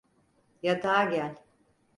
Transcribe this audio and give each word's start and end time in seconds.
Yatağa 0.61 1.03
gel. 1.03 1.37